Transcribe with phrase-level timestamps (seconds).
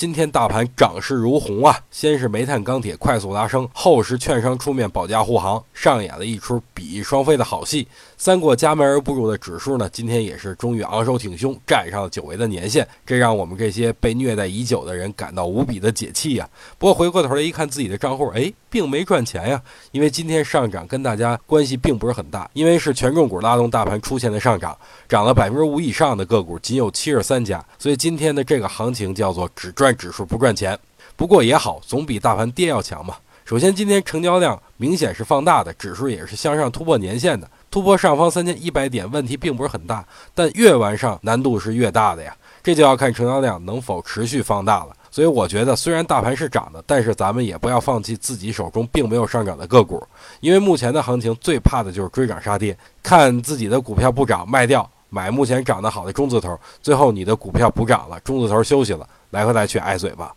[0.00, 1.78] 今天大盘涨势如虹啊！
[1.90, 7.86] 先是煤炭、钢铁快速拉升，后是券商出面保驾护航，上演了一出比翼双飞的好戏。
[8.16, 16.48] 三过家门而不入的指数呢，今天也是终于昂首挺胸，站上了久违的年限，这让我们这些被虐待已久的人感到无比的解气呀。
[16.78, 19.62] 不过回过头来一看自己的账户，哎，并没赚钱呀，
[19.92, 24.74] 因为今天上涨跟大家关系并不是很大，因为是权重股拉动大盘出现的上涨，
[25.06, 29.90] 涨了百分之五以上的个股仅有七十三家，所以今天的这个行情叫做只赚。
[29.90, 30.78] 指数不赚钱，
[31.16, 33.16] 不过也好，总比大盘跌要强嘛。
[33.44, 40.06] 首先，今天成交量明显是放大的，指数也是向上突破年线的，突破上方三千一百点，问题并不是很大。
[40.32, 44.92] 但越往上难度是越大的呀，这就要看成交量能否持续放大了。
[45.20, 50.02] 所以我觉得，虽然大盘是涨的，但是咱们也不要放弃自己手中并没有上涨的个股，
[50.40, 59.06] 因为目前的行情最怕的就是追涨杀跌，看自己的股票不涨卖掉，买目前涨得好的中字头，最后你的股票不涨了，中字头休息了。
[59.28, 60.34] 来回来去挨嘴巴。